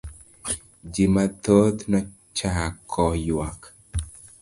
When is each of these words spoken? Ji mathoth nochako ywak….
Ji 0.91 1.03
mathoth 1.13 1.81
nochako 1.91 3.03
ywak…. 3.29 3.59